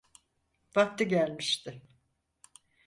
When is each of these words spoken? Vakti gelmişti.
Vakti 0.75 1.03
gelmişti. 1.11 1.71